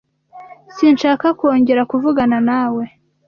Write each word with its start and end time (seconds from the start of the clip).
Sinshaka 0.75 1.25
kongera 1.39 1.81
kuvuganawe 1.91 2.39
nawe. 2.49 2.83